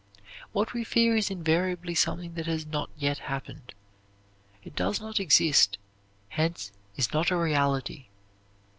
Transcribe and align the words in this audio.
What 0.51 0.73
we 0.73 0.83
fear 0.83 1.15
is 1.15 1.29
invariably 1.29 1.93
something 1.93 2.33
that 2.33 2.47
has 2.47 2.65
not 2.65 2.89
yet 2.97 3.19
happened. 3.19 3.75
It 4.63 4.75
does 4.75 4.99
not 4.99 5.19
exist; 5.19 5.77
hence 6.29 6.71
is 6.97 7.13
not 7.13 7.29
a 7.29 7.37
reality. 7.37 8.07